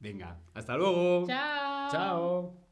Venga, 0.00 0.40
hasta 0.54 0.76
luego. 0.76 1.26
Chao. 1.26 1.90
Chao. 1.90 2.67